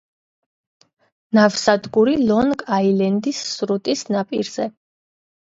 [1.39, 4.71] ნავსადგური ლონგ-აილენდის სრუტის ნაპირზე.